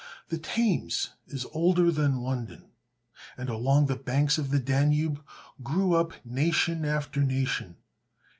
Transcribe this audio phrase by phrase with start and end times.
[0.29, 2.71] The Thames is older than London;
[3.37, 5.23] and along the banks of the Danube
[5.61, 7.75] grew up nation after nation.